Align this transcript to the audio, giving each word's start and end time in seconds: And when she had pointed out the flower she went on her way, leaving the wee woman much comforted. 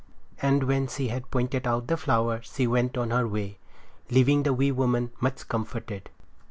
And 0.41 0.63
when 0.63 0.87
she 0.87 1.09
had 1.09 1.29
pointed 1.29 1.67
out 1.67 1.85
the 1.85 1.95
flower 1.95 2.39
she 2.41 2.65
went 2.65 2.97
on 2.97 3.11
her 3.11 3.27
way, 3.27 3.59
leaving 4.09 4.41
the 4.41 4.51
wee 4.51 4.71
woman 4.71 5.11
much 5.19 5.47
comforted. 5.47 6.09